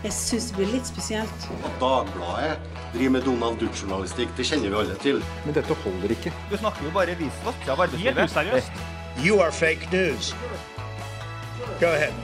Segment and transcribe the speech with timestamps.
[0.00, 1.48] Jeg syns det blir litt spesielt.
[1.60, 2.56] At Dagbladet
[2.94, 5.20] driver med Donald Duck-journalistikk, det kjenner vi alle til.
[5.44, 6.32] Men dette holder ikke.
[6.50, 8.72] Du snakker jo bare visvask av arbeidslivet.
[9.20, 10.32] You are fake news.
[11.80, 12.14] Go ahead.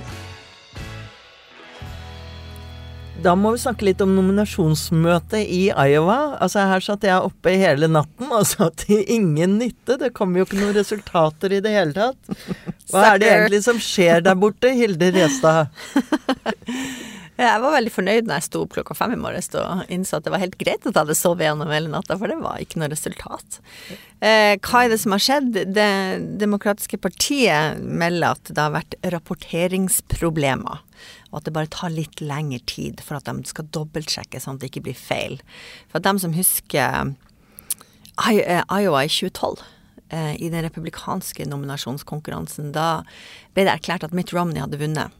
[3.24, 6.36] Da må vi snakke litt om nominasjonsmøtet i Iowa.
[6.42, 9.96] Altså Her satt jeg oppe hele natten og sa til ingen nytte.
[10.00, 12.36] Det kom jo ikke noen resultater i det hele tatt.
[12.92, 15.72] Hva er det egentlig som skjer der borte, Hilde Restad?
[17.36, 20.24] Jeg var veldig fornøyd når jeg sto opp klokka fem i morges og innså at
[20.24, 22.80] det var helt greit at jeg hadde sovet gjennom hele natta, for det var ikke
[22.80, 23.58] noe resultat.
[24.24, 25.58] Eh, hva er det som har skjedd?
[25.76, 25.90] Det
[26.40, 30.80] demokratiske partiet melder at det har vært rapporteringsproblemer.
[31.28, 34.64] Og at det bare tar litt lengre tid for at de skal dobbeltsjekke sånn at
[34.64, 35.36] det ikke blir feil.
[35.90, 37.12] For at dem som husker
[38.32, 39.75] eh, Iowa i 2012 eh,
[40.14, 43.02] i den republikanske nominasjonskonkurransen, da
[43.56, 45.14] ble det erklært at Mitt Romney hadde vunnet.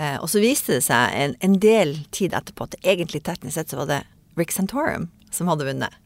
[0.00, 3.72] Eh, og så viste det seg en, en del tid etterpå at egentlig teknisk sett
[3.72, 4.02] så var det
[4.38, 5.96] Rick Santorum som hadde vunnet.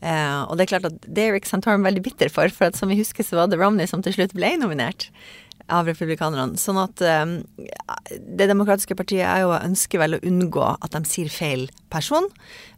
[0.00, 2.78] Eh, og det er klart at det er Rick Santorum veldig bitter for, for at
[2.78, 5.10] som vi husker så var det Romney som til slutt ble nominert
[5.72, 6.58] av republikanerne.
[6.60, 7.38] Sånn at um,
[8.16, 12.28] Det demokratiske partiet er jo ønsker vel å unngå at de sier feil person,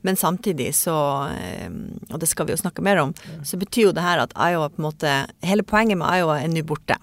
[0.06, 0.96] men samtidig så
[1.66, 4.36] um, Og det skal vi jo snakke mer om, så betyr jo det her at
[4.36, 6.98] Iowa på en måte Hele poenget med Iowa er nå borte.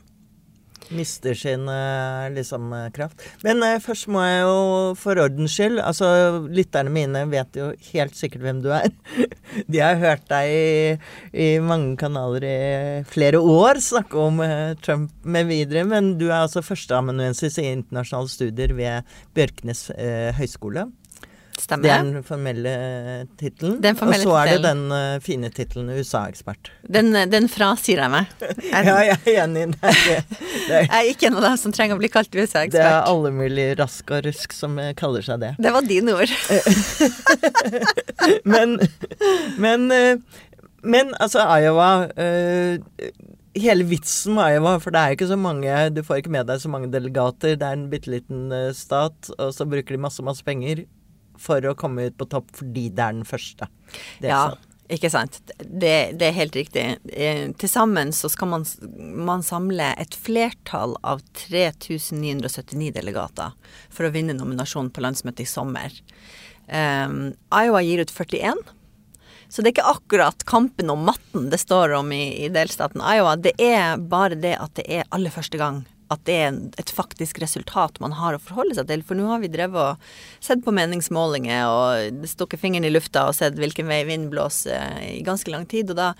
[0.94, 3.24] Mister sin eh, liksom eh, kraft.
[3.44, 4.58] Men eh, først må jeg jo
[5.00, 6.08] for ordens skyld Altså,
[6.52, 8.90] lytterne mine vet jo helt sikkert hvem du er.
[9.72, 10.98] De har hørt deg i,
[11.32, 12.58] i mange kanaler i
[13.10, 18.32] flere år snakke om eh, Trump med videre, men du er altså førsteamanuensis i internasjonale
[18.32, 20.90] studier ved Bjørknes eh, høgskole.
[21.56, 23.78] Det er den formelle eh, tittelen.
[23.80, 26.72] Og så er det den uh, fine tittelen USA-ekspert.
[26.92, 28.34] Den, den frasier jeg meg.
[28.42, 29.66] Jeg, Ja, jeg er enig.
[29.74, 32.30] Det er, det er, jeg er ikke en av dem som trenger å bli kalt
[32.36, 32.76] USA-ekspert.
[32.76, 35.54] det er alle mulig rask og rusk som eh, kaller seg det.
[35.62, 36.36] Det var dine ord.
[38.46, 38.78] Men,
[39.58, 40.18] men, eh,
[40.84, 43.10] men altså, Iowa uh,
[43.56, 46.50] Hele vitsen med Iowa, for det er jo ikke så mange Du får ikke med
[46.50, 47.56] deg så mange delegater.
[47.56, 50.84] Det er en bitte liten eh, stat, og så bruker de masse, masse penger
[51.42, 53.68] for å komme ut på topp fordi det er den første.
[54.22, 54.68] Det er Ja, sant.
[54.90, 55.40] ikke sant.
[55.60, 56.86] Det, det er helt riktig.
[57.12, 58.66] Eh, Til sammen så skal man,
[59.26, 63.54] man samle et flertall av 3979 delegater
[63.90, 65.94] for å vinne nominasjonen på landsmøtet i sommer.
[66.68, 68.62] Um, Iowa gir ut 41.
[69.48, 73.36] Så det er ikke akkurat kampen om matten det står om i, i delstaten Iowa.
[73.38, 77.40] Det er bare det at det er aller første gang at det er et faktisk
[77.42, 79.04] resultat man har å forholde seg til.
[79.06, 83.38] For nå har vi drevet og sett på meningsmålinger og stukket fingeren i lufta og
[83.38, 85.94] sett hvilken vei vinden blåser i ganske lang tid.
[85.94, 86.12] Og da,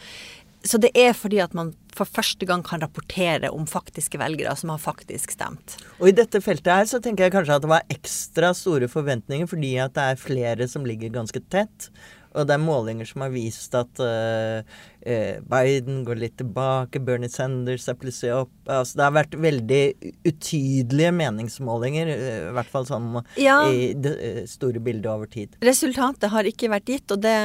[0.66, 4.74] så det er fordi at man for første gang kan rapportere om faktiske velgere som
[4.74, 5.78] har faktisk stemt.
[6.02, 9.50] Og i dette feltet her så tenker jeg kanskje at det var ekstra store forventninger
[9.50, 11.90] fordi at det er flere som ligger ganske tett.
[12.36, 14.76] Og det er målinger som har vist at eh,
[15.08, 18.54] eh, Biden går litt tilbake, Bernie Sanders er plutselig opp.
[18.68, 19.82] Altså det har vært veldig
[20.28, 23.62] utydelige meningsmålinger, eh, i hvert fall sånn Ja.
[23.72, 25.56] i det store bildet over tid.
[25.64, 27.36] Resultatet har ikke vært gitt, og det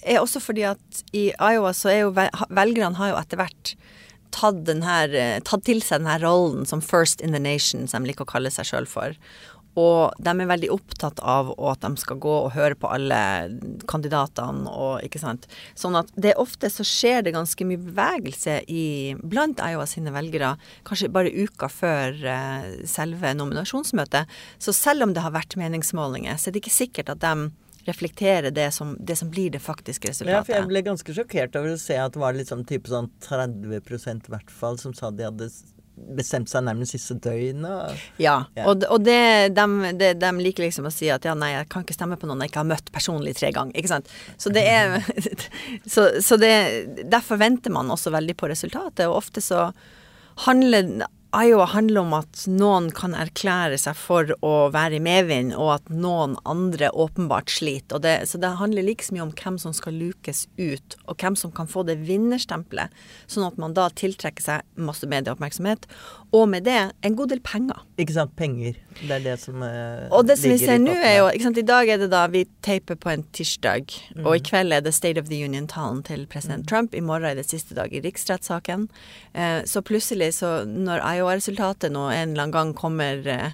[0.00, 3.74] er også fordi at i Iowa så er jo velgerne har jo etter hvert
[4.30, 8.24] tatt, her, tatt til seg denne rollen som first in the nation, som de liker
[8.24, 9.16] å kalle seg sjøl for.
[9.78, 13.20] Og de er veldig opptatt av at de skal gå og høre på alle
[13.90, 15.46] kandidatene og ikke sant.
[15.78, 20.56] Sånn at det ofte så skjer det ganske mye bevegelse i, blant Iowa sine velgere,
[20.88, 24.30] kanskje bare uka før eh, selve nominasjonsmøtet.
[24.58, 27.50] Så selv om det har vært meningsmålinger, så er det ikke sikkert at de
[27.86, 30.46] reflekterer det som, det som blir det faktiske Ja, resultatet.
[30.46, 34.28] for jeg ble ganske sjokkert over å se at det var sånn type sånn 30%
[34.28, 35.48] i hvert fall som sa de hadde
[36.16, 38.00] bestemt seg nærmest siste døgnet.
[38.22, 38.64] Ja, Ja.
[38.70, 39.66] og, og det, de,
[40.00, 42.42] de, de liker liksom å si at ja, nei, jeg kan ikke stemme på noen
[42.44, 43.76] jeg ikke har møtt personlig tre ganger.
[43.78, 44.10] Ikke sant.
[44.40, 44.98] Så det er
[45.94, 46.52] Så, så det
[47.10, 49.68] Derfor venter man også veldig på resultatet, og ofte så
[50.46, 55.76] handler Iowa handler om at noen kan erklære seg for å være i medvind, og
[55.76, 58.02] at noen andre åpenbart sliter.
[58.02, 61.54] Det, så det handler like mye om hvem som skal lukes ut, og hvem som
[61.54, 62.90] kan få det vinnerstempelet,
[63.30, 65.86] sånn at man da tiltrekker seg masse medieoppmerksomhet,
[66.32, 67.80] og med det en god del penger.
[67.98, 68.36] Ikke sant?
[68.38, 68.76] Penger.
[69.00, 71.58] Det er det som eh, Og det som vi ser nå er jo ikke sant,
[71.58, 73.90] I dag er det da vi taper på en tirsdag,
[74.22, 74.36] og Mm.
[74.36, 76.94] i kveld er det State of the Union-talen til president Trump.
[76.94, 78.88] I morgen er det siste dag i riksrettssaken.
[79.34, 83.50] Eh, så plutselig, så når Iowa-resultatet nå en eller annen gang kommer eh,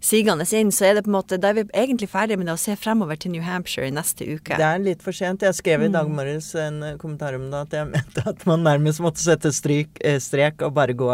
[0.00, 2.54] sigende inn, så er det på en måte Da er vi egentlig ferdig med det
[2.54, 4.56] å se fremover til New Hampshire i neste uke.
[4.56, 5.40] Det er litt for sent.
[5.42, 6.14] Jeg skrev i dag Mm.
[6.16, 9.88] morges en eh, kommentar om det at jeg mente at man nærmest måtte sette stryk,
[10.04, 11.08] eh, strek og bare gå,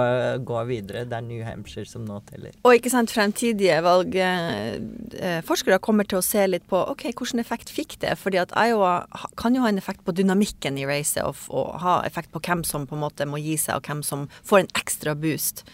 [0.44, 1.04] gå videre.
[1.08, 2.50] Det er New Hampshire som nå teller.
[2.64, 7.98] Og ikke sant, fremtidige valgforskere kommer til å se litt på ok, hvilken effekt fikk
[8.02, 8.16] det?
[8.20, 9.06] Fordi at Iowa
[9.40, 12.64] kan jo ha en effekt på dynamikken i racet, og, og ha effekt på hvem
[12.66, 15.64] som på en måte må gi seg, og hvem som får en ekstra boost.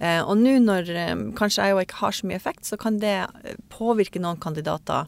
[0.00, 3.16] Eh, og nå når eh, kanskje Iowa ikke har så mye effekt, så kan det
[3.24, 5.06] eh, påvirke noen kandidater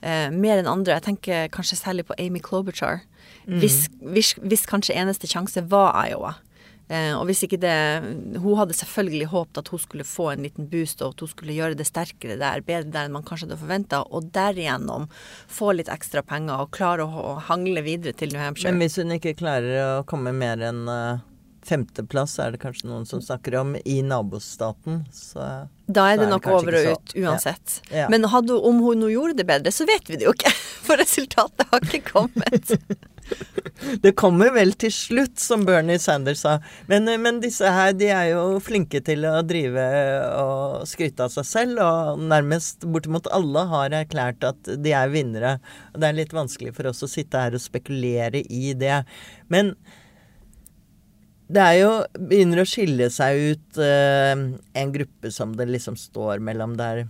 [0.00, 0.98] eh, mer enn andre.
[0.98, 3.04] Jeg tenker kanskje særlig på Amy Klobuchar.
[3.46, 6.34] Hvis, hvis, hvis kanskje eneste sjanse var Iowa.
[6.86, 7.74] Eh, og hvis ikke det
[8.38, 11.56] Hun hadde selvfølgelig håpet at hun skulle få en liten boost, og at hun skulle
[11.56, 15.08] gjøre det sterkere der, bedre der enn man kanskje hadde forventa, og derigjennom
[15.50, 18.70] få litt ekstra penger og klare å, å hangle videre til New Hampshire.
[18.70, 20.84] Men hvis hun ikke klarer å komme mer enn
[21.66, 25.04] femteplass, er det kanskje noen som snakker om, i nabostaten.
[25.14, 25.42] Så
[25.86, 27.80] da er så det nok over og ut uansett.
[27.90, 28.04] Ja.
[28.04, 28.06] Ja.
[28.12, 30.54] Men hadde, om hun nå gjorde det bedre, så vet vi det jo ikke.
[30.86, 32.74] For resultatet har ikke kommet.
[34.02, 36.52] Det kommer vel til slutt, som Bernie Sanders sa.
[36.86, 39.84] Men, men disse her, de er jo flinke til å drive
[40.38, 45.56] og skryte av seg selv, og nærmest bortimot alle har erklært at de er vinnere.
[45.92, 49.02] Og det er litt vanskelig for oss å sitte her og spekulere i det.
[49.52, 49.74] Men
[51.46, 54.34] det er jo begynner å skille seg ut uh,
[54.74, 57.06] en gruppe som det liksom står mellom der.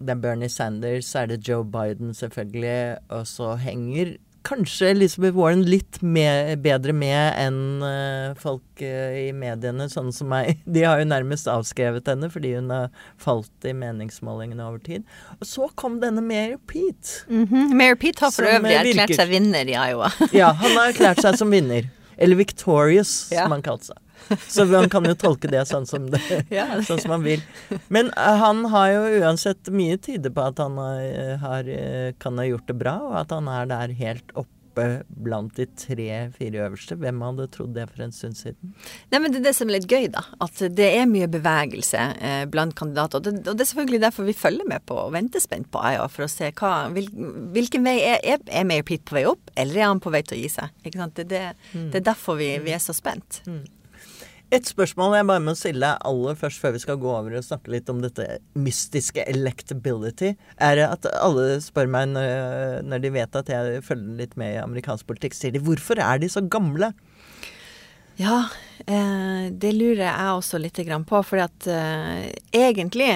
[0.00, 5.36] Det er Bernie Sanders, så er det Joe Biden selvfølgelig, og så henger kanskje Elizabeth
[5.36, 10.60] Warren litt med, bedre med enn uh, folk uh, i mediene, sånn som meg.
[10.74, 12.88] De har jo nærmest avskrevet henne fordi hun har
[13.20, 15.06] falt i meningsmålingene over tid.
[15.38, 17.24] Og så kom denne Mayor Pete.
[17.28, 17.72] Mhm.
[17.76, 20.12] Mayor Pete har for øvrig erklært seg vinner i Iowa.
[20.36, 21.88] Ja, han har erklært seg som vinner.
[22.20, 24.00] Eller victorious, som han kalte seg.
[24.52, 26.20] Så man kan jo tolke det sånn som, det,
[26.88, 27.42] sånn som man vil.
[27.88, 32.38] Men eh, han har jo uansett mye tyder på at han har, har, eh, kan
[32.38, 34.59] ha gjort det bra, og at han er der helt oppe
[35.08, 36.96] blant de tre-fire øverste.
[37.00, 38.74] Hvem hadde trodd det for en stund siden?
[39.12, 40.24] Nei, men Det er det som er litt gøy, da.
[40.42, 43.20] At det er mye bevegelse eh, blant kandidater.
[43.20, 45.82] Og det, og det er selvfølgelig derfor vi følger med på og venter spent på
[45.92, 47.10] Iowa, for å se hva, hvil,
[47.56, 50.22] hvilken vei er, er, er Mayor Pete på vei opp, eller er han på vei
[50.26, 50.72] til å gi seg?
[50.84, 51.16] Ikke sant?
[51.16, 51.44] Det, det,
[51.92, 53.42] det er derfor vi, vi er så spent.
[54.50, 57.70] Et spørsmål jeg bare må stille aller først, før vi skal gå over og snakke
[57.70, 58.24] litt om dette
[58.58, 64.34] mystiske electability, er at alle spør meg når, når de vet at jeg følger litt
[64.40, 66.90] med i amerikansk politikk, sier de hvorfor er de så gamle?
[68.18, 68.48] Ja,
[68.90, 73.12] eh, det lurer jeg også litt grann på, for eh, egentlig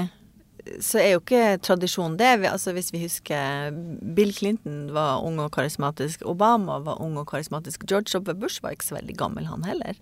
[0.81, 2.47] så er jo ikke tradisjonen det.
[2.49, 3.75] Altså Hvis vi husker
[4.17, 8.33] Bill Clinton var ung og karismatisk, Obama var ung og karismatisk, George W.
[8.39, 9.99] Bush var ikke så veldig gammel, han heller.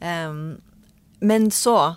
[0.00, 0.60] Em,
[1.20, 1.96] men så,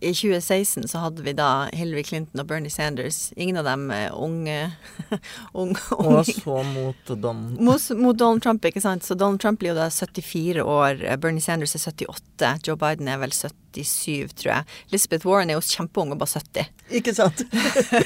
[0.00, 3.30] i 2016, så hadde vi da Hillary Clinton og Bernie Sanders.
[3.36, 4.72] Ingen av dem er unge,
[5.52, 9.04] unge, Og så mot Don mot, mot Donald Trump, ikke sant.
[9.04, 13.22] Så Donald Trump blir jo da 74 år, Bernie Sanders er 78, Joe Biden er
[13.24, 13.32] vel
[13.76, 14.66] 77, tror jeg.
[14.90, 16.70] Elizabeth Warren er jo kjempeung og bare 70.
[16.96, 17.42] Ikke sant?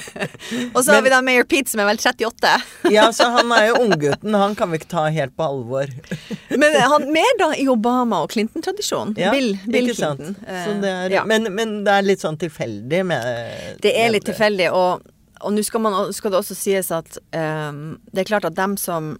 [0.75, 2.53] Og så har vi da Mayor Pete som er vel 38.
[2.95, 4.33] Ja, så han er jo unggutten.
[4.35, 5.91] Han kan vi ikke ta helt på alvor.
[6.61, 9.15] Men han mer da i Obama- og Clinton-tradisjonen.
[9.21, 10.19] Ja, Bill, Bill ikke sant?
[10.25, 10.45] Clinton.
[10.47, 11.23] Så Eh, det er, ja.
[11.27, 15.03] men, men det er litt sånn tilfeldig med Det er litt tilfeldig, og,
[15.41, 19.13] og nå skal, skal det også sies at um, det er klart at dem som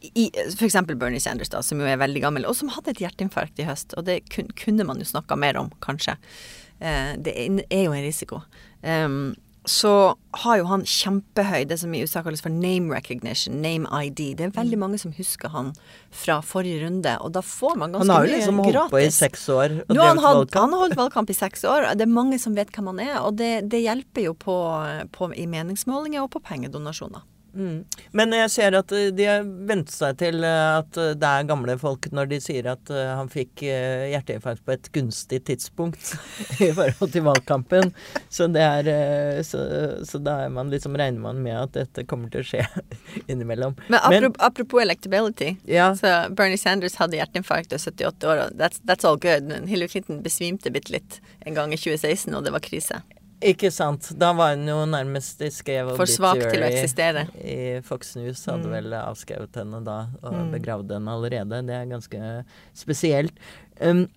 [0.00, 3.68] eksempel Bernie Sanders, da, som jo er veldig gammel, og som hadde et hjerteinfarkt i
[3.68, 3.94] høst.
[4.00, 6.16] Og det kun, kunne man jo snakka mer om, kanskje.
[6.80, 8.42] Eh, det er, jo en risiko.
[8.82, 9.34] Um,
[9.68, 14.22] så har jo han kjempehøy, det som i USA kalles for name recognition, name ID.
[14.38, 15.74] Det er veldig mange som husker han
[16.16, 18.24] fra forrige runde, og da får man ganske mye gratis.
[18.24, 20.62] Han har jo liksom holdt på i seks år og Nå han, valgkamp.
[20.62, 21.90] han har holdt valgkamp i seks år.
[21.92, 24.56] Det er mange som vet hvem han er, og det, det hjelper jo på,
[25.12, 27.26] på, i meningsmålinger og på pengedonasjoner.
[27.54, 27.84] Mm.
[28.14, 31.48] Men jeg ser at eh, de har vent seg til eh, at eh, det er
[31.48, 36.12] gamle folk når de sier at han fikk hjerteinfarkt på et gunstig tidspunkt
[36.66, 37.92] i forhold til valgkampen.
[38.32, 39.60] Så det er så,
[40.06, 42.64] så da man liksom regner man med at dette kommer til å skje
[43.30, 43.76] innimellom.
[43.88, 48.82] Men apropos, apropos electability, ja, så Bernie Sanders hadde hjerteinfarkt og 78 år, og that's,
[48.86, 49.48] that's all good.
[49.50, 53.02] Men Hillary Clinton besvimte bitte litt en gang i 2016, og det var krise.
[53.40, 54.10] Ikke sant.
[54.20, 57.26] Da var hun jo nærmest i skrev For svak til å eksistere.
[57.40, 58.70] I Fox News hadde Mm.
[58.76, 60.50] vel avskrevet henne da, og Mm.
[60.52, 61.66] begravd henne allerede.
[61.66, 62.44] Det er ganske
[62.74, 63.32] spesielt.
[63.80, 64.08] Um,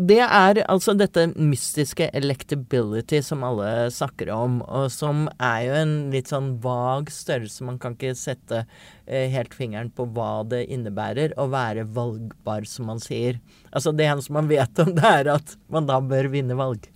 [0.00, 6.10] det er altså dette mystiske electability som alle snakker om, og som er jo en
[6.12, 7.62] litt sånn vag størrelse.
[7.62, 8.64] Man kan ikke sette
[9.08, 13.40] eh, helt fingeren på hva det innebærer å være valgbar, som man sier.
[13.72, 16.86] Altså det eneste man vet om det, er at man da bør vinne valg.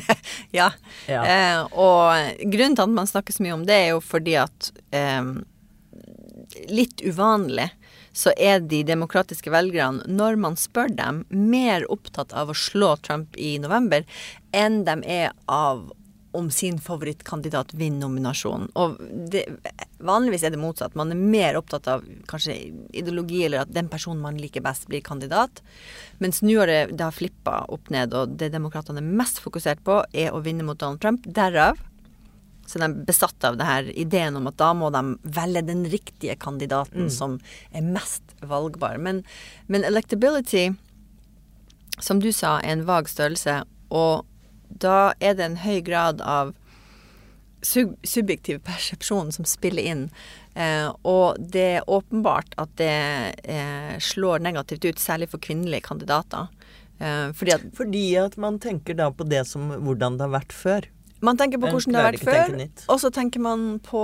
[0.58, 0.70] ja.
[1.06, 1.22] Ja.
[1.26, 4.72] Eh, og grunnen til at man snakker så mye om det, er jo fordi at
[4.94, 5.22] eh,
[6.68, 7.70] Litt uvanlig
[8.12, 13.38] så er de demokratiske velgerne, når man spør dem, mer opptatt av å slå Trump
[13.40, 14.04] i november
[14.52, 15.86] enn de er av
[16.32, 18.70] om sin favorittkandidat vinner nominasjonen.
[18.80, 18.96] Og
[19.32, 19.44] det,
[20.00, 20.96] vanligvis er det motsatt.
[20.98, 22.56] Man er mer opptatt av kanskje
[22.96, 25.62] ideologi, eller at den personen man liker best, blir kandidat.
[26.24, 29.84] Mens nå har det, det har flippa opp ned, og det demokratene er mest fokusert
[29.84, 31.28] på, er å vinne mot Donald Trump.
[31.28, 31.80] Derav
[32.66, 35.02] så de er besatt av det her ideen om at da må de
[35.34, 37.38] velge den riktige kandidaten som
[37.74, 38.96] er mest valgbar.
[39.02, 39.20] Men,
[39.66, 40.70] men electability,
[41.98, 43.62] som du sa, er en vag størrelse,
[43.92, 44.24] og
[44.80, 46.54] da er det en høy grad av
[47.62, 50.06] sub subjektiv persepsjon som spiller inn.
[50.54, 52.96] Eh, og det er åpenbart at det
[53.44, 56.50] eh, slår negativt ut, særlig for kvinnelige kandidater.
[56.98, 60.52] Eh, fordi at Fordi at man tenker da på det som hvordan det har vært
[60.56, 60.90] før.
[61.22, 62.54] Man tenker på hvordan det har vært før,
[62.90, 64.00] og så tenker man på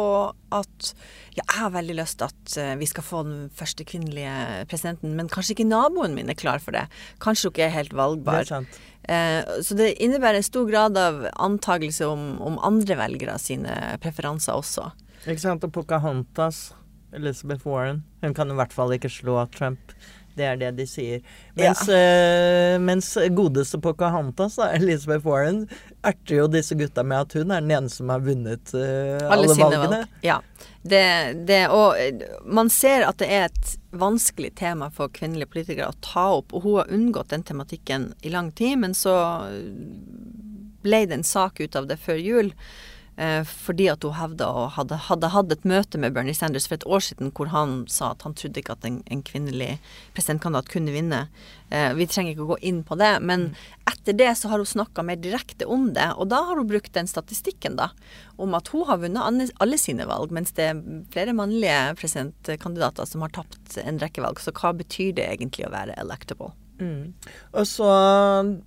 [0.55, 0.91] at
[1.35, 5.17] ja, jeg har veldig lyst til at eh, vi skal få den første kvinnelige presidenten,
[5.19, 6.85] men kanskje ikke naboen min er klar for det.
[7.23, 8.41] Kanskje hun ikke er helt Det valgbar.
[8.45, 8.79] er sant.
[9.09, 14.55] Eh, så det innebærer en stor grad av antakelse om, om andre velgere sine preferanser
[14.55, 14.91] også.
[15.27, 15.65] Ikke sant?
[15.67, 16.69] Og Pocahontas,
[17.13, 19.95] Elizabeth Warren, hun kan i hvert fall ikke slå Trump.
[20.39, 21.23] Det er det de sier.
[21.59, 25.65] Mens, eh, mens godeste Pocahontas, da, Elizabeth Warren,
[26.07, 29.49] erter jo disse gutta med at hun er den eneste som har vunnet eh, alle,
[29.49, 30.03] alle valgene.
[30.05, 30.19] valg.
[30.27, 30.41] Ja.
[30.89, 31.05] Det,
[31.49, 35.99] det, og eh, man ser at det er et vanskelig tema for kvinnelige politikere å
[36.05, 39.17] ta opp, og hun har unngått den tematikken i lang tid, men så
[40.85, 42.53] ble det en sak ut av det før jul.
[43.19, 46.79] Eh, fordi at hun hevda og hadde, hadde hatt et møte med Bernie Sanders for
[46.79, 49.73] et år siden hvor han sa at han trodde ikke at en, en kvinnelig
[50.15, 51.25] presidentkandidat kunne vinne.
[51.75, 53.49] Eh, vi trenger ikke å gå inn på det, men
[53.91, 56.07] etter det så har hun snakka mer direkte om det.
[56.15, 57.91] Og da har hun brukt den statistikken, da,
[58.39, 63.27] om at hun har vunnet alle sine valg, mens det er flere mannlige presidentkandidater som
[63.27, 64.39] har tapt en rekke valg.
[64.39, 66.55] Så hva betyr det egentlig å være electable?
[67.53, 67.89] Og så,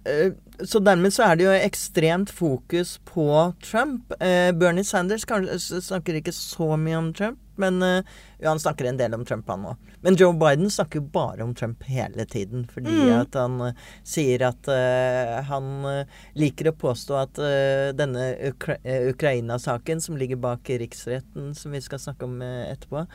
[0.06, 4.13] eh, så dermed så er det jo ekstremt fokus på Trump.
[4.20, 8.03] Eh, Bernie Sanders snakker ikke så mye om Trump, men eh,
[8.39, 9.89] jo, han snakker en del om Trump, han òg.
[10.01, 13.60] Men Joe Biden snakker jo bare om Trump hele tiden, fordi at han
[14.08, 15.68] sier at eh, han
[16.39, 18.80] liker å påstå at eh, denne Ukra
[19.12, 23.06] Ukraina-saken som ligger bak riksretten, som vi skal snakke om etterpå,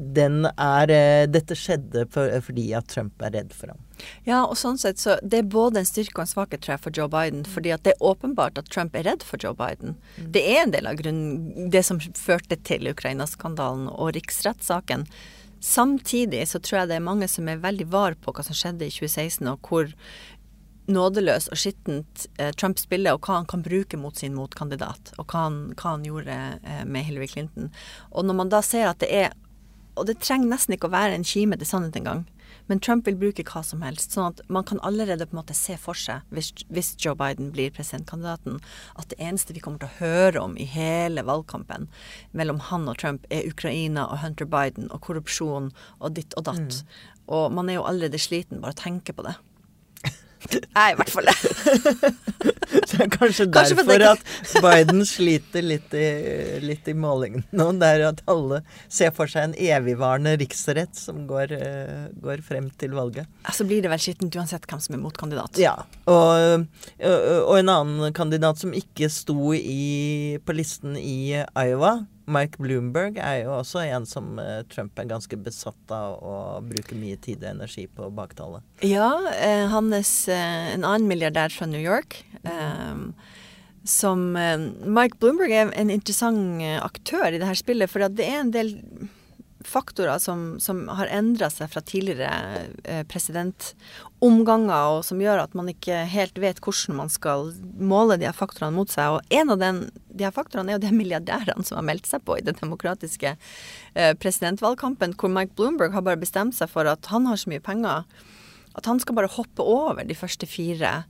[0.00, 3.80] den er eh, Dette skjedde for, fordi at Trump er redd for ham.
[4.24, 6.84] Ja, og sånn sett så det er både en styrke og en svakhet tror jeg,
[6.86, 7.44] for Joe Biden.
[7.48, 9.98] Fordi at det er åpenbart at Trump er redd for Joe Biden.
[10.16, 15.06] Det er en del av grunnen, det som førte til Ukraina-skandalen og riksrettssaken.
[15.60, 18.88] Samtidig så tror jeg det er mange som er veldig var på hva som skjedde
[18.88, 19.90] i 2016, og hvor
[20.90, 25.12] nådeløs og skittent eh, Trump spiller, og hva han kan bruke mot sin motkandidat.
[25.18, 27.70] Og hva han, hva han gjorde eh, med Hillary Clinton.
[28.10, 29.36] Og når man da ser at det er
[29.98, 32.26] Og det trenger nesten ikke å være en kime til sannhet engang.
[32.70, 34.14] Men Trump vil bruke hva som helst.
[34.14, 37.50] Sånn at man kan allerede på en måte se for seg, hvis, hvis Joe Biden
[37.54, 38.60] blir presidentkandidaten,
[38.94, 41.88] at det eneste vi kommer til å høre om i hele valgkampen
[42.36, 46.82] mellom han og Trump, er Ukraina og Hunter Biden og korrupsjon og ditt og datt.
[47.30, 49.34] Og man er jo allerede sliten bare å tenke på det.
[50.54, 52.54] Jeg er i hvert fall det.
[52.90, 54.22] Det er kanskje, Kanskje derfor at
[54.64, 56.06] Biden sliter litt i,
[56.62, 57.70] litt i målingen nå.
[57.80, 62.68] Det er at alle ser for seg en evigvarende riksrett som går, eh, går frem
[62.80, 63.30] til valget.
[63.54, 65.60] Så blir det vel skittent uansett hvem som er motkandidat.
[65.60, 65.74] Ja.
[66.10, 66.66] Og,
[67.00, 71.96] og en annen kandidat som ikke sto i, på listen i Iowa,
[72.30, 76.98] Mike Bloomberg, er jo også en som eh, Trump er ganske besatt av å bruke
[76.98, 78.62] mye tid og energi på å baktale.
[78.86, 82.20] Ja, eh, hans, eh, en annen milliardær fra New York.
[82.44, 83.06] Eh,
[83.84, 88.26] som eh, Mike Bloomberg er en interessant eh, aktør i det her spillet, for det
[88.26, 88.76] er en del
[89.66, 95.68] faktorer som, som har endra seg fra tidligere eh, presidentomganger, og som gjør at man
[95.72, 99.18] ikke helt vet hvordan man skal måle de her faktorene mot seg.
[99.18, 102.24] Og en av den, de her faktorene er jo de milliardærene som har meldt seg
[102.24, 107.12] på i den demokratiske eh, presidentvalgkampen, hvor Mike Bloomberg har bare bestemt seg for at
[107.12, 108.08] han har så mye penger
[108.78, 111.02] at han skal bare hoppe over de første fire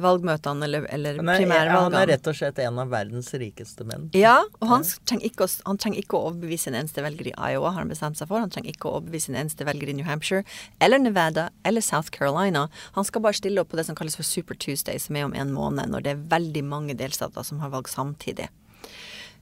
[0.00, 4.08] valgmøtene eller, eller Han er, han er rett og slett en av verdens rikeste menn.
[4.16, 7.34] Ja, og han trenger, ikke å, han trenger ikke å overbevise en eneste velger i
[7.34, 8.42] Iowa, har han bestemt seg for.
[8.42, 10.42] Han trenger ikke å overbevise en eneste velger i New Hampshire
[10.82, 12.66] eller Nevada eller South Carolina.
[12.98, 15.38] Han skal bare stille opp på det som kalles for Super Tuesday, som er om
[15.38, 18.50] en måned, når det er veldig mange delstater som har valg samtidig.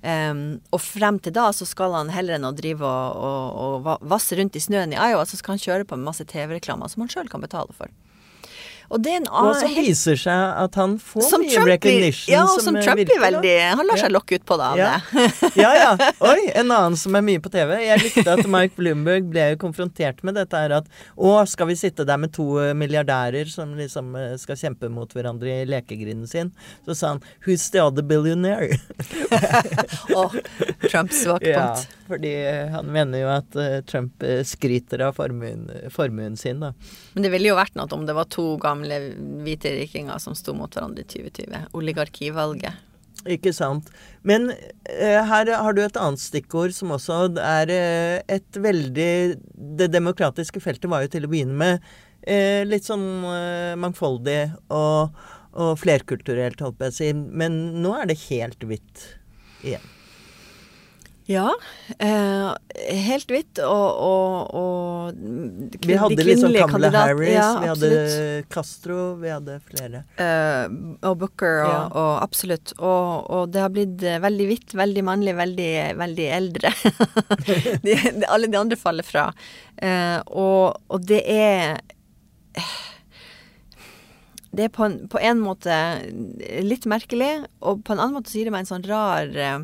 [0.02, 4.09] Um, og frem til da så skal han heller enn å drive og, og, og
[4.11, 7.04] vasse rundt i snøen i Iowa, så skal han kjøre på med masse TV-reklamer som
[7.04, 7.92] han sjøl kan betale for.
[8.92, 11.70] Og det er en Og annen som viser seg at han får som mye Trump
[11.70, 12.28] recognition.
[12.34, 14.02] ja, og som som Trump blir veldig Han lar Ja.
[14.02, 14.90] seg lokke ut på det av Ja.
[15.12, 15.52] det.
[15.56, 16.11] ja, ja.
[16.32, 17.72] Oi, en annen som er mye på TV.
[17.87, 22.04] Jeg likte at Mike Bloomberg ble konfrontert med dette her at å, skal vi sitte
[22.04, 26.52] der med to eh, milliardærer som liksom eh, skal kjempe mot hverandre i lekegrinden sin?
[26.84, 28.76] Så sa han Who's the other billionaire?
[30.14, 30.32] oh,
[30.90, 31.76] Trumps svake ja,
[32.08, 33.56] fordi eh, han mener jo at
[33.88, 36.72] Trump skryter av formuen, formuen sin, da.
[37.14, 40.55] Men det ville jo vært noe om det var to gamle hvite rikinger som sto
[40.57, 41.69] mot hverandre i 2020.
[41.79, 42.89] Oligarkivalget.
[43.31, 43.91] Ikke sant.
[44.27, 49.12] Men eh, her har du et annet stikkord som også er eh, et veldig
[49.79, 51.93] Det demokratiske feltet var jo til å begynne med
[52.27, 54.41] eh, litt sånn eh, mangfoldig
[54.75, 55.15] og,
[55.55, 57.12] og flerkulturelt, holdt på å si.
[57.15, 59.07] Men nå er det helt hvitt
[59.62, 59.91] igjen.
[61.31, 61.52] Ja.
[62.02, 62.49] Eh,
[63.07, 67.91] helt hvitt, og, og, og de Vi hadde liksom Kamala kandidat- Harris, ja, vi hadde.
[68.50, 70.02] Castro, vi hadde flere.
[70.19, 70.67] Eh,
[71.07, 71.83] og Booker og, Ja.
[72.02, 72.75] og absolutt.
[72.83, 75.71] Og, det har blitt eh, veldig hvitt, veldig mannlig, veldig,
[76.02, 76.75] veldig eldre.
[77.87, 79.29] de, de, alle de andre faller fra.
[79.79, 81.79] Eh, og, og det er
[84.52, 85.73] Det er på en, på en måte
[86.67, 89.62] litt merkelig, og på en annen måte så gir det meg en sånn rar eh,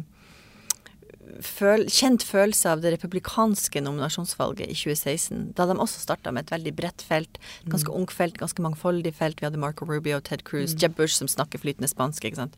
[1.44, 6.54] føl, kjent følelse av det republikanske nominasjonsvalget i 2016, da de også starta med et
[6.56, 7.40] veldig bredt felt.
[7.64, 9.40] ganske Ganske ungt felt, ganske mangfoldig felt.
[9.40, 12.24] Vi hadde Marco Rubio, Ted Cruz, Jeb Bush som snakker flytende spansk.
[12.24, 12.56] ikke sant?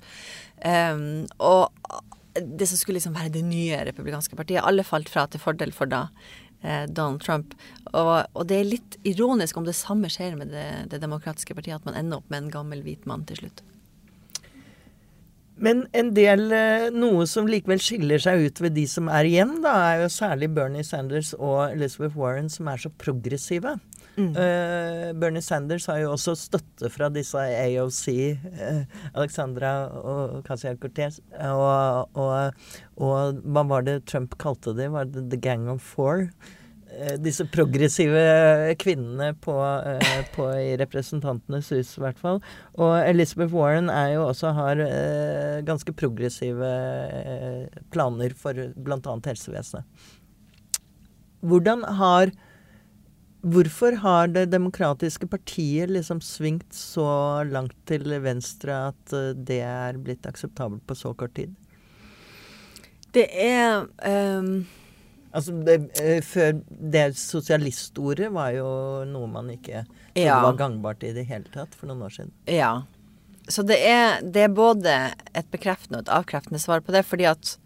[0.65, 1.71] Um, og
[2.35, 5.91] det som skulle liksom være det nye republikanske partiet, alle falt fra til fordel for
[5.91, 6.07] da
[6.63, 7.57] eh, Donald Trump.
[7.93, 11.81] Og, og det er litt ironisk om det samme skjer med det, det demokratiske partiet,
[11.81, 13.65] at man ender opp med en gammel hvit mann til slutt.
[15.61, 19.59] Men en del, eh, noe som likevel skiller seg ut ved de som er igjen,
[19.65, 23.77] da, er jo særlig Bernie Sanders og Elizabeth Warren, som er så progressive.
[24.21, 28.83] Eh, Bernie Sanders har jo også støtte fra disse AOC, eh,
[29.15, 31.21] Alexandra og Casia Cortez.
[31.41, 32.53] Og, og,
[32.97, 34.91] og hva var det Trump kalte det?
[34.93, 36.29] Var det The Gang of Four?
[36.99, 39.55] Eh, disse progressive kvinnene på,
[39.87, 42.41] eh, på i Representantenes hus, i hvert fall.
[42.83, 46.71] Og Elizabeth Warren er jo også har eh, ganske progressive
[47.95, 49.19] planer for bl.a.
[49.27, 50.07] helsevesenet.
[51.41, 52.33] Hvordan har
[53.41, 60.29] Hvorfor har Det demokratiske partiet liksom svingt så langt til venstre at det er blitt
[60.29, 61.55] akseptabelt på så kort tid?
[63.17, 64.67] Det er um
[65.33, 68.69] Altså, det, eh, før det sosialistordet var jo
[69.07, 69.85] noe man ikke
[70.19, 70.41] Ja.
[70.43, 72.33] var gangbart i det hele tatt for noen år siden.
[72.51, 72.83] Ja.
[73.49, 77.25] Så det er, det er både et bekreftende og et avkreftende svar på det, fordi
[77.31, 77.57] at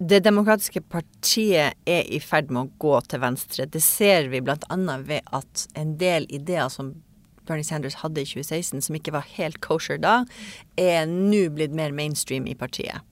[0.00, 3.66] det demokratiske partiet er i ferd med å gå til venstre.
[3.68, 4.56] Det ser vi bl.a.
[5.04, 6.94] ved at en del ideer som
[7.44, 10.22] Bernie Sanders hadde i 2016, som ikke var helt kosher da,
[10.78, 13.02] er nå blitt mer mainstream i partiet.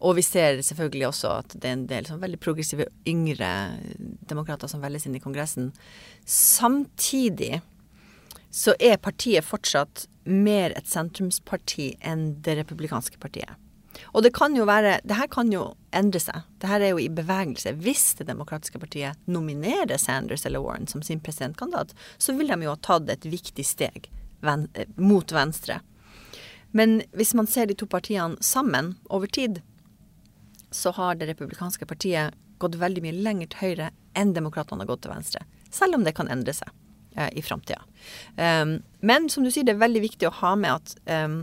[0.00, 3.50] Og vi ser selvfølgelig også at det er en del sånn veldig progressive yngre
[4.30, 5.70] demokrater som velges inn i Kongressen.
[6.24, 7.60] Samtidig
[8.50, 13.58] så er partiet fortsatt mer et sentrumsparti enn det republikanske partiet.
[14.14, 16.46] Og det kan jo være Det her kan jo endre seg.
[16.62, 17.74] Det her er jo i bevegelse.
[17.82, 22.74] Hvis Det demokratiske partiet nominerer Sanders eller Warren som sin presidentkandidat, så vil de jo
[22.74, 24.08] ha tatt et viktig steg
[24.42, 25.80] eh, mot venstre.
[26.72, 29.60] Men hvis man ser de to partiene sammen over tid,
[30.70, 35.04] så har det republikanske partiet gått veldig mye lenger til høyre enn demokratene har gått
[35.06, 35.44] til venstre.
[35.70, 36.68] Selv om det kan endre seg
[37.16, 37.80] eh, i framtida.
[38.36, 41.40] Um, men som du sier, det er veldig viktig å ha med at um,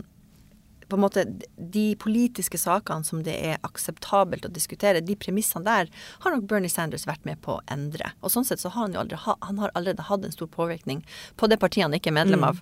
[0.87, 1.23] på en måte
[1.57, 5.89] de politiske sakene som det er akseptabelt å diskutere, de premissene der
[6.23, 8.13] har nok Bernie Sanders vært med på å endre.
[8.21, 11.03] Og sånn sett så har han jo ha- han har allerede hatt en stor påvirkning
[11.35, 12.61] på det partiet han ikke er medlem av.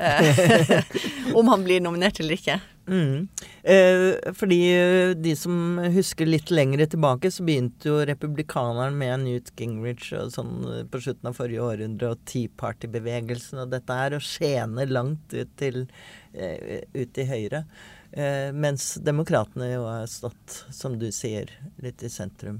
[0.00, 1.36] Mm.
[1.38, 2.58] om han blir nominert eller ikke.
[2.90, 3.28] Mm.
[3.62, 9.52] Eh, fordi eh, de som husker litt lengre tilbake, så begynte jo republikaneren med Newt
[9.58, 14.18] Gingrich og sånn eh, på slutten av forrige århundre, og Tea Party-bevegelsen og dette her,
[14.18, 15.84] og skjene langt ut til
[16.34, 17.62] eh, ut til høyre.
[18.10, 21.52] Eh, mens demokratene jo har stått, som du sier,
[21.84, 22.58] litt i sentrum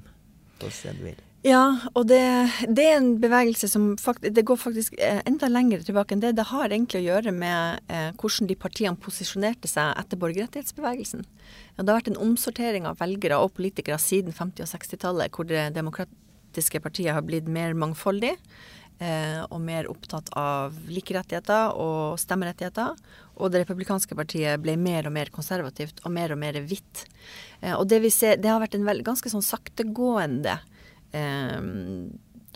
[0.60, 1.26] på stedet hvil.
[1.40, 2.20] Ja, og det,
[2.68, 6.34] det er en bevegelse som fakt, det går faktisk eh, enda lenger tilbake enn det.
[6.36, 11.24] Det har egentlig å gjøre med eh, hvordan de partiene posisjonerte seg etter borgerrettighetsbevegelsen.
[11.24, 15.48] Ja, det har vært en omsortering av velgere og politikere siden 50- og 60-tallet, hvor
[15.48, 22.20] det demokratiske partiet har blitt mer mangfoldig eh, og mer opptatt av like rettigheter og
[22.20, 23.00] stemmerettigheter.
[23.40, 27.06] Og det republikanske partiet ble mer og mer konservativt og mer og mer hvitt.
[27.62, 30.66] Eh, og det ser, det har vært en vel, ganske sånn saktegående eh,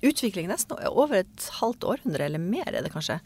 [0.04, 3.20] utvikling nesten over et halvt århundre eller mer er det kanskje.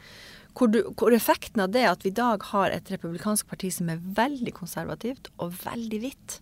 [0.58, 3.70] hvor, du, hvor effekten av det er at vi i dag har et republikansk parti
[3.70, 6.40] som er veldig konservativt og veldig hvitt,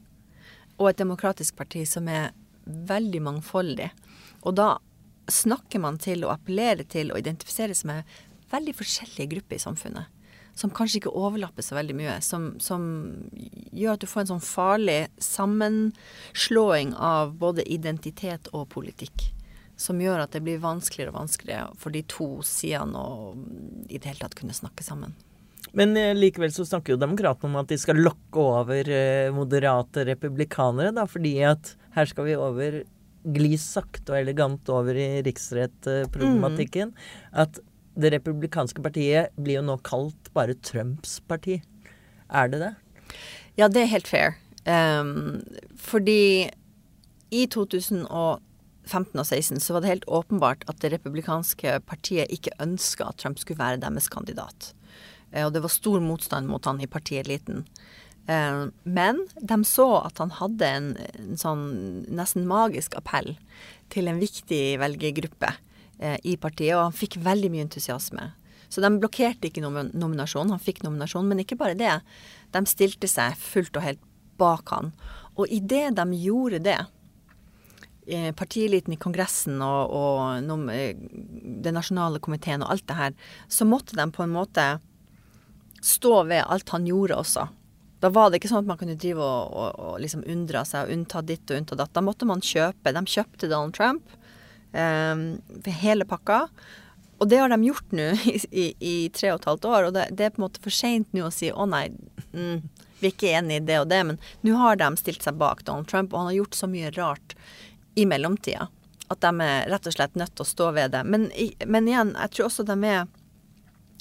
[0.79, 2.33] og et demokratisk parti som er
[2.65, 3.91] veldig mangfoldig.
[4.45, 4.77] Og da
[5.29, 8.07] snakker man til og appellerer til og identifiseres med
[8.53, 10.16] veldig forskjellige grupper i samfunnet.
[10.57, 12.17] Som kanskje ikke overlapper så veldig mye.
[12.25, 12.87] Som, som
[13.77, 19.29] gjør at du får en sånn farlig sammenslåing av både identitet og politikk.
[19.77, 23.35] Som gjør at det blir vanskeligere og vanskeligere for de to sidene å
[23.91, 25.13] i det hele tatt kunne snakke sammen.
[25.77, 30.07] Men eh, likevel så snakker jo demokratene om at de skal lokke over eh, moderate
[30.09, 32.83] republikanere, da, fordi at her skal vi over
[33.27, 36.93] gli sakte og elegant over i riksrettproblematikken.
[36.95, 37.33] Mm.
[37.45, 37.59] At
[37.97, 41.61] det republikanske partiet blir jo nå kalt bare Trumps parti.
[42.29, 42.73] Er det det?
[43.57, 44.37] Ja, det er helt fair.
[44.67, 45.41] Um,
[45.79, 46.51] fordi
[47.31, 48.43] i 2015 og
[48.87, 53.63] 2016 så var det helt åpenbart at det republikanske partiet ikke ønska at Trump skulle
[53.63, 54.73] være deres kandidat.
[55.33, 57.65] Uh, og det var stor motstand mot han i partieliten.
[58.29, 61.65] Uh, men de så at han hadde en, en sånn
[62.11, 63.37] nesten magisk appell
[63.95, 65.55] til en viktig velgergruppe
[65.99, 68.27] Eh, i partiet, og han fikk veldig mye entusiasme.
[68.69, 70.53] Så de blokkerte ikke nominasjonen.
[70.53, 71.95] Han fikk nominasjon, men ikke bare det.
[72.53, 74.03] De stilte seg fullt og helt
[74.37, 74.91] bak han.
[75.41, 76.77] Og idet de gjorde det,
[78.07, 80.93] eh, partieliten i Kongressen og, og eh,
[81.65, 83.17] den nasjonale komiteen og alt det her,
[83.49, 84.67] så måtte de på en måte
[85.81, 87.49] stå ved alt han gjorde også.
[88.05, 90.85] Da var det ikke sånn at man kunne drive og, og, og liksom undre seg
[90.85, 91.95] og unnta ditt og unnta datt.
[91.97, 92.93] Da måtte man kjøpe.
[92.93, 94.05] De kjøpte Donald Trump.
[94.73, 95.29] Um,
[95.81, 96.47] hele pakka.
[97.21, 99.95] Og det har de gjort nå i, i, i, tre og et halvt år, og
[99.97, 101.87] det, det er på en måte for seint nå å si å nei,
[102.35, 102.65] mm,
[103.01, 105.65] vi er ikke enig i det og det, men nå har de stilt seg bak
[105.65, 107.37] Donald Trump, og han har gjort så mye rart
[107.97, 108.69] i mellomtida
[109.07, 111.05] at de er rett og slett nødt til å stå ved det.
[111.07, 111.29] Men,
[111.67, 113.07] men igjen, jeg tror også de er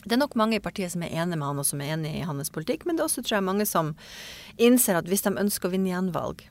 [0.05, 2.11] det er nok mange i partiet som er enige med han og som er enig
[2.19, 3.95] i hans politikk, men det er også tror jeg, mange som
[4.61, 6.43] innser at hvis de ønsker å vinne gjenvalg,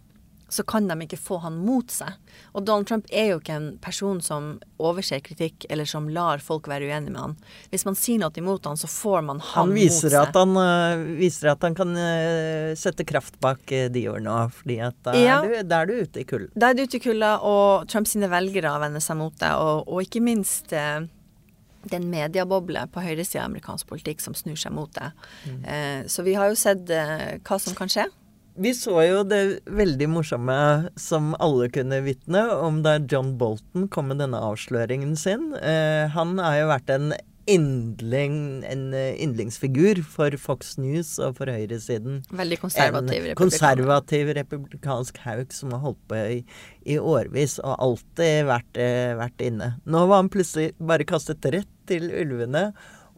[0.48, 2.14] så kan de ikke få han mot seg.
[2.54, 6.68] Og Donald Trump er jo ikke en person som overser kritikk, eller som lar folk
[6.70, 7.36] være uenig med han.
[7.72, 10.16] Hvis man sier noe imot han, så får man han, han mot seg.
[10.20, 14.54] At han uh, viser at han kan uh, sette kraft bak uh, de ordene òg,
[14.60, 15.40] fordi at da, ja.
[15.40, 16.52] er du, da er du ute i kulda.
[16.54, 20.04] Da er du ute i kulda, og Trumps velgere vender seg mot deg, og, og
[20.04, 25.10] ikke minst den medieboble på høyresida av amerikansk politikk som snur seg mot det.
[25.44, 26.06] Mm.
[26.08, 28.06] så vi har jo sett hva som kan skje.
[28.54, 30.56] Vi så jo det veldig morsomme
[31.00, 35.50] som alle kunne vitne om da John Bolton kom med denne avsløringen sin.
[35.58, 37.08] Eh, han har jo vært en,
[37.50, 38.36] yndling,
[38.70, 42.22] en yndlingsfigur for Fox News og for høyresiden.
[42.30, 43.42] Veldig konservativ republikansk.
[43.42, 46.40] konservativ republikansk hauk som har holdt på i,
[46.86, 49.74] i årevis og alltid vært, eh, vært inne.
[49.82, 52.70] Nå var han plutselig bare kastet rett til ulvene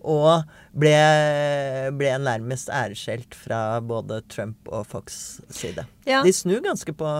[0.07, 0.95] og ble,
[1.99, 5.87] ble nærmest æreskjelt fra både Trump og Fox side.
[6.07, 6.23] Ja.
[6.25, 7.17] De snur ganske på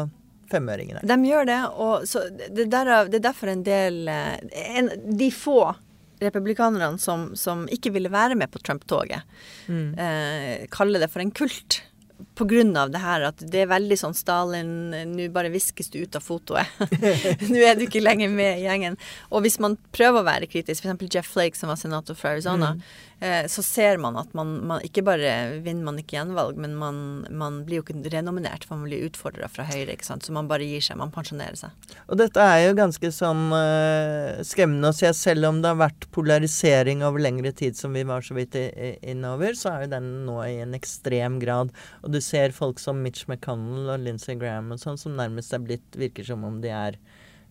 [0.51, 1.03] femøringene.
[1.03, 2.07] De gjør det, og
[2.55, 4.37] det, der, det, er derfor en del eh,
[4.79, 5.61] en, De få
[6.23, 9.27] republikanerne som, som, ikke ville være med på Trump-toget,
[9.69, 9.91] mm.
[10.01, 11.83] eh, kaller det for en kult
[12.37, 16.23] av det her at det er veldig sånn Stalin Nå bare viskes du ut av
[16.25, 16.67] fotoet.
[17.53, 18.97] nå er du ikke lenger med i gjengen.
[19.31, 21.09] Og hvis man prøver å være kritisk, f.eks.
[21.15, 22.83] Jeff Flake, som var senator fra Arizona, mm.
[23.21, 27.01] eh, så ser man at man, man, ikke bare vinner man ikke gjenvalg, men man,
[27.31, 30.27] man blir jo ikke renominert, for man blir utfordra fra Høyre, ikke sant.
[30.27, 30.99] Så man bare gir seg.
[31.01, 31.97] Man pensjonerer seg.
[32.07, 36.09] Og dette er jo ganske sånn uh, skremmende å se, selv om det har vært
[36.17, 40.41] polarisering over lengre tid, som vi var så vidt innover, så er jo den nå
[40.47, 41.73] i en ekstrem grad.
[42.05, 45.63] Og du ser folk som Mitch McConnell og Lindsey Graham og sånn, som nærmest er
[45.65, 46.99] blitt Virker som om de er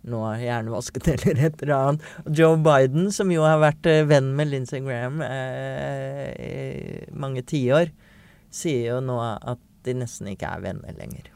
[0.06, 2.10] nå hjernevasket eller et eller annet.
[2.38, 7.94] Joe Biden, som jo har vært uh, venn med Lindsey Graham eh, i mange tiår,
[8.54, 11.32] sier jo nå at de nesten ikke er venner lenger.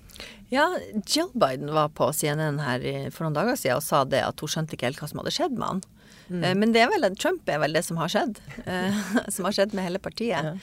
[0.50, 0.66] Ja,
[1.06, 2.82] Jill Biden var på CNN her
[3.14, 5.34] for noen dager siden og sa det at hun skjønte ikke helt hva som hadde
[5.36, 5.84] skjedd med han.
[6.30, 6.44] Mm.
[6.44, 8.40] Eh, men det er vel, Trump er vel det som har skjedd.
[8.66, 9.00] Eh,
[9.34, 10.52] som har skjedd med hele partiet.
[10.52, 10.56] Ja.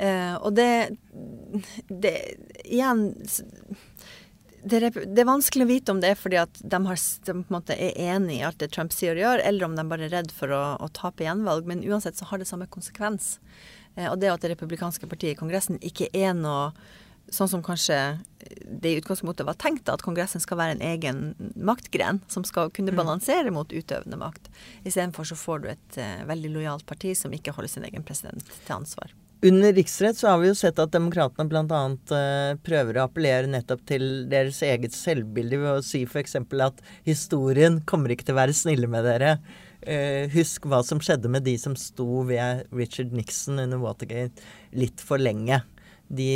[0.00, 0.96] Eh, og det,
[1.88, 2.14] det
[2.64, 3.10] Igjen
[4.60, 7.32] det er, det er, vanskelig å vite om det er fordi at de, har, de
[7.32, 9.84] på en måte er enig i alt det Trump sier og gjør, eller om de
[9.88, 11.68] bare er redd for å, å tape gjenvalg.
[11.68, 13.38] Men uansett så har det samme konsekvens.
[13.96, 16.74] og det at det republikanske partiet i Kongressen ikke er noe
[17.32, 17.96] sånn som kanskje
[18.80, 21.22] det i utgangspunktet var tenkt, at Kongressen skal være en egen
[21.56, 23.00] maktgren som skal kunne mm.
[23.00, 24.50] balansere mot utøvende makt.
[24.84, 28.46] Istedenfor så får du et uh, veldig lojalt parti som ikke holder sin egen president
[28.66, 29.12] til ansvar.
[29.42, 31.80] Under riksrett så har vi jo sett at demokratene bl.a.
[32.12, 36.36] Uh, prøver å appellere nettopp til deres eget selvbilde ved å si f.eks.
[36.36, 39.38] at historien kommer ikke til å være snille med dere.
[39.80, 44.44] eh, husk hva som skjedde med de som sto ved Richard Nixon under Watergate
[44.76, 45.62] litt for lenge.
[46.10, 46.30] De,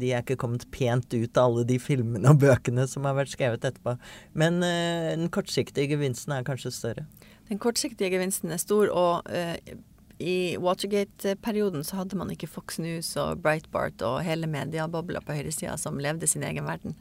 [0.00, 3.34] de, er ikke kommet pent ut av alle de filmene og bøkene som har vært
[3.34, 3.98] skrevet etterpå.
[4.32, 7.04] Men uh, den kortsiktige gevinsten er kanskje større.
[7.50, 9.54] Den kortsiktige gevinsten er stor, og uh,
[10.18, 15.76] i Watergate-perioden så hadde man ikke Fox News og Breitbart og hele mediebobla på høyresida
[15.80, 16.96] som levde sin egen verden.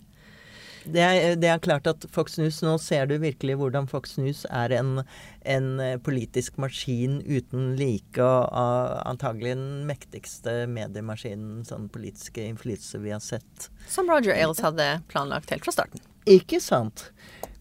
[0.85, 4.43] Det er, det er, klart at Fox News, Nå ser du virkelig hvordan Fox News
[4.53, 4.99] er en,
[5.41, 13.15] en eh, politisk maskin uten like, og antagelig den mektigste mediemaskinen, sånn politiske innflytelse vi
[13.15, 13.69] har sett.
[13.89, 16.05] Som Roger Ailes hadde planlagt helt fra starten.
[16.29, 17.09] Ikke sant.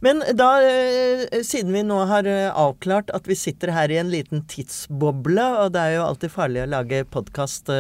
[0.05, 4.13] Men da, eh, siden vi nå har eh, avklart at vi sitter her i en
[4.13, 7.73] liten tidsboble, og det er jo alltid farlig å lage podkast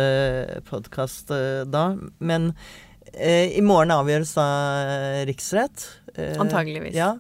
[1.68, 1.85] da,
[2.24, 2.52] men
[3.14, 4.46] i morgen avgjøres da
[5.29, 5.87] riksrett.
[6.42, 6.96] Antageligvis.
[6.96, 7.14] Ja.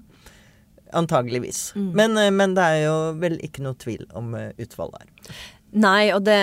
[0.94, 1.60] Antageligvis.
[1.74, 1.90] Mm.
[1.98, 5.38] Men, men, det er jo vel ikke noe tvil om utfallet her.
[5.74, 6.38] Nei, og det,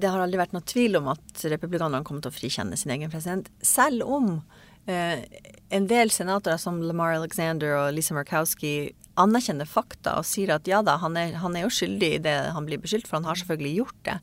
[0.00, 3.12] det, har aldri vært noe tvil om at republikanerne kommer til å frikjenne sin egen
[3.12, 3.50] president.
[3.64, 4.38] Selv om
[4.86, 5.18] Eh,
[5.68, 10.78] en del senatorer som Lamar Alexander og Lisa Murkowski anerkjenner fakta og sier at ja
[10.86, 13.40] da, han er, han er, jo skyldig i det han blir beskyldt for, han har
[13.40, 14.16] selvfølgelig gjort det,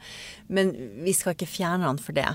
[0.48, 0.72] men
[1.04, 2.30] vi skal ikke fjerne han for det.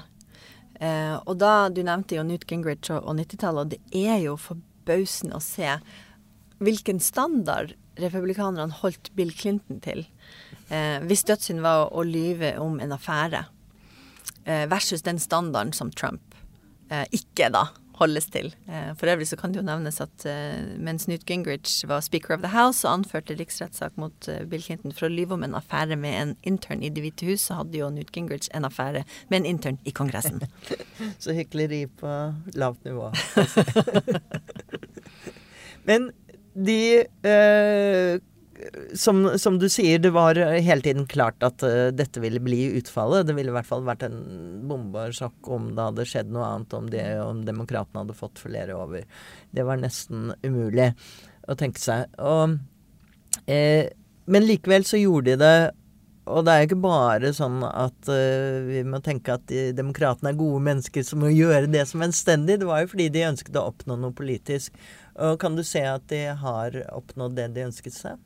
[0.79, 4.37] Eh, og da, Du nevnte jo Newt Gingrich og, og 90-tallet, og det er jo
[4.39, 5.77] forbausende å se
[6.63, 10.05] hvilken standard republikanerne holdt Bill Clinton til.
[10.71, 13.45] Eh, hvis dødssynd var å, å lyve om en affære,
[14.45, 16.37] eh, versus den standarden som Trump
[16.91, 18.53] eh, ikke da holdes til.
[18.69, 22.37] Eh, for øvrig så kan det jo nevnes at eh, mens Newt Gingrich var speaker
[22.37, 25.57] of the house og anførte riksrettssak mot eh, Bill Clinton for å lyve om en
[25.59, 29.05] affære med en intern i Det hvite hus, så hadde jo Newt Gingrich en affære
[29.29, 30.43] med en intern i Kongressen.
[31.23, 32.15] så hykleri på
[32.55, 33.11] lavt nivå.
[35.89, 36.11] Men
[36.67, 38.21] de øh,
[38.95, 43.27] som, som, du sier, det var hele tiden klart at uh, dette ville bli utfallet.
[43.29, 44.19] Det ville i hvert fall vært en
[44.69, 49.07] bombesjokk om det hadde skjedd noe annet, om, det, om demokratene hadde fått flere over.
[49.55, 50.91] Det var nesten umulig
[51.49, 52.11] å tenke seg.
[52.19, 52.59] Og,
[53.47, 53.91] eh,
[54.29, 55.59] men likevel så gjorde de det.
[56.29, 60.41] Og det er jo ikke bare sånn at uh, vi må tenke at demokratene er
[60.41, 62.59] gode mennesker som må gjøre det som anstendig.
[62.61, 64.75] Det var jo fordi de ønsket å oppnå noe politisk.
[65.19, 68.19] Og kan du se at de har oppnådd det de ønsket seg?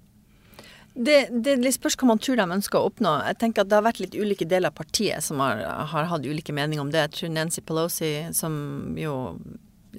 [0.92, 3.14] Det, det spørs hva man tror de ønsker å oppnå.
[3.30, 6.26] Jeg tenker at Det har vært litt ulike deler av partiet som har, har hatt
[6.26, 7.06] ulike meninger om det.
[7.06, 8.54] Jeg tror Nancy Pelosi, som
[9.00, 9.14] jo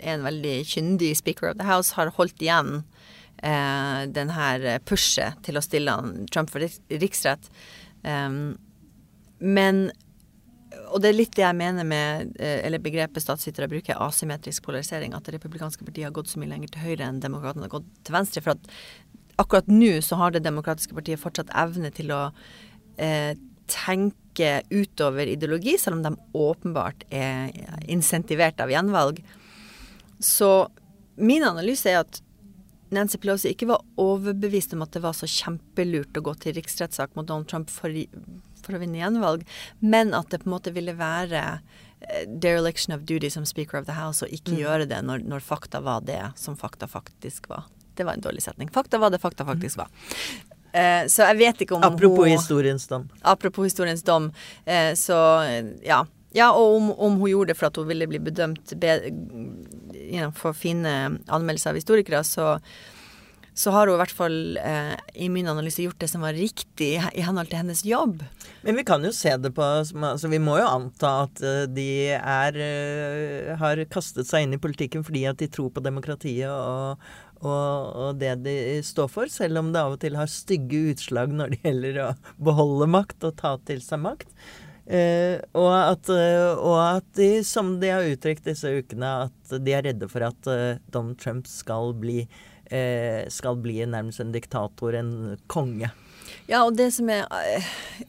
[0.02, 2.84] er en veldig kyndig speaker of the house, har holdt igjen
[3.42, 5.98] eh, den her pushet til å stille
[6.34, 6.66] Trump for
[7.02, 7.50] riksrett.
[8.04, 8.56] Um,
[9.40, 9.88] men
[10.94, 15.14] og det er litt det jeg mener med eh, eller begrepet statsvitere bruker, asymmetrisk polarisering.
[15.14, 17.90] At det republikanske partiet har gått så mye lenger til høyre enn demokratene har gått
[18.06, 18.44] til venstre.
[18.46, 18.70] For at
[19.42, 22.24] akkurat nå så har Det demokratiske partiet fortsatt evne til å
[22.98, 23.34] eh,
[23.70, 27.52] tenke utover ideologi, selv om de åpenbart er
[27.88, 29.22] insentivert av gjenvalg.
[30.20, 30.70] Så
[31.16, 32.22] min analyse er at
[32.94, 37.16] Nancy Pelosi ikke var overbevist om at det var så kjempelurt å gå til riksrettssak
[37.18, 37.94] mot Donald Trump for,
[38.62, 39.46] for, å vinne gjenvalg,
[39.82, 43.90] men at det på en måte ville være eh, dereliction of duty som speaker of
[43.90, 44.60] the house, og ikke mm.
[44.62, 47.66] gjøre det når, når fakta var det som fakta faktisk var.
[47.96, 48.72] Det var en dårlig setning.
[48.74, 49.90] Fakta var det fakta faktisk var.
[50.74, 53.06] Eh, så jeg vet ikke om Apropos hun, historiens dom.
[53.22, 54.32] Apropos historiens dom.
[54.66, 55.18] Eh, så
[55.86, 56.04] ja.
[56.34, 59.12] Ja, og om, om, hun gjorde det for at hun ville bli bedømt bedre,
[59.94, 60.90] you know, for fine
[61.30, 62.56] anmeldelser av historikere, så,
[63.54, 66.96] så har hun i hvert fall eh, i min analyse gjort det som var riktig
[66.98, 68.24] i henhold til hennes jobb.
[68.66, 72.58] Men vi kan jo se det på altså Vi må jo anta at de er
[73.62, 76.98] har kastet seg inn i politikken fordi at de tror på demokratiet og,
[77.44, 81.34] og, og, det de står for, selv om det av og til har stygge utslag
[81.36, 84.32] når det gjelder å beholde makt og ta til seg makt.
[84.84, 89.76] Eh, og, at, eh, og, at, de, som de har uttrykt disse ukene, at de
[89.76, 92.26] er redde for at uh, Donald Trump skal bli,
[92.68, 95.14] eh, skal bli nærmest en diktator, en
[95.48, 95.92] konge.
[96.50, 97.28] Ja, og det som er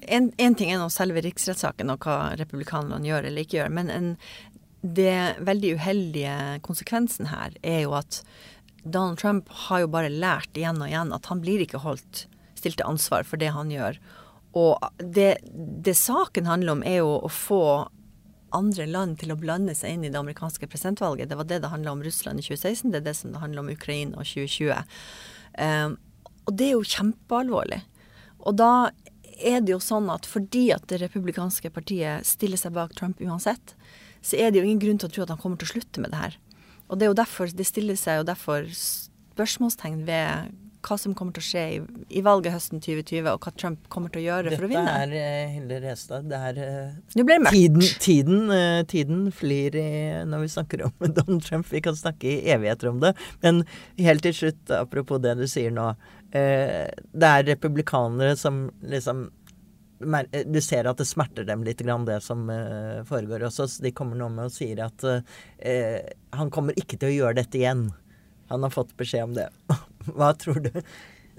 [0.01, 3.93] En, en ting er nå selve riksrettssaken og hva republikanerne gjør eller ikke gjør, men
[3.93, 4.09] en,
[4.85, 6.35] det veldig uheldige
[6.67, 8.21] konsekvensen her er jo at
[8.85, 12.27] Donald Trump har jo bare lært igjen og igjen at han blir ikke holdt
[12.59, 13.99] stilt til ansvar for det han gjør.
[14.55, 15.39] Og det,
[15.85, 17.65] det saken handler om, er jo å få
[18.55, 21.31] andre land til å blande seg inn i det amerikanske presidentvalget.
[21.31, 23.65] Det var det det handla om Russland i 2016, det er det som det handler
[23.65, 24.95] om Ukraina og 2020.
[25.59, 25.97] Um,
[26.45, 27.81] og det er jo kjempealvorlig.
[28.45, 28.71] Og da
[29.35, 33.75] er det jo sånn at fordi at det republikanske partiet stiller seg bak Trump uansett,
[34.25, 36.05] så er det jo ingen grunn til å tro at han kommer til å slutte
[36.05, 36.39] med det her.
[36.95, 40.53] Og det er jo derfor det stiller seg jo derfor spørsmålstegn ved
[40.85, 41.77] hva som kommer til å skje i,
[42.19, 44.85] i valget høsten 2020, og hva Trump kommer til å gjøre for å vinne.
[44.85, 46.27] Dette er eh, Hilde Restad.
[46.29, 47.57] Det er eh, Nå ble det mørkt.
[47.57, 49.87] tiden, tiden, eh, tiden flyr i,
[50.29, 51.71] når vi snakker om Donald Trump.
[51.73, 53.15] Vi kan snakke i evigheter om det.
[53.45, 53.65] Men
[53.97, 55.95] helt til slutt, apropos det du sier nå.
[56.35, 59.29] Det er republikanere som liksom
[60.47, 63.69] du ser at det smerter dem litt, grann det som eh, foregår også.
[63.69, 66.01] Så de kommer nå med og sier at eh,
[66.35, 67.89] han kommer ikke til å gjøre dette igjen.
[68.53, 69.49] Han har fått beskjed om det.
[70.17, 70.71] Hva tror du?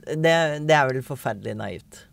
[0.05, 2.03] Det, det er vel forferdelig naivt.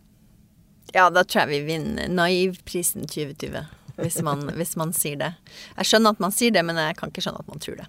[0.93, 3.63] Ja, da tror jeg vi vinner naivprisen 2020,
[3.97, 5.31] hvis man, hvis man sier det.
[5.79, 7.87] Jeg skjønner at man sier det, men jeg kan ikke skjønne at man tror det.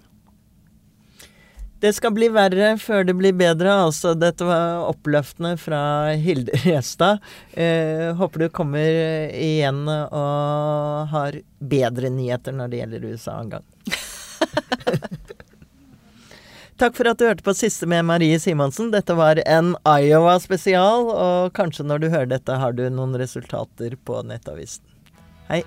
[1.85, 3.69] Det skal bli verre før det blir bedre.
[3.85, 7.21] Altså, dette var oppløftende fra Hilde Restad.
[7.53, 13.69] Eh, håper du kommer igjen og har bedre nyheter når det gjelder USA en gang.
[16.81, 18.89] Takk for at du hørte på siste med Marie Simonsen.
[18.89, 24.25] Dette var en Iowa-spesial, og kanskje når du hører dette, har du noen resultater på
[24.25, 24.89] Nettavisen.
[25.53, 25.61] Hei.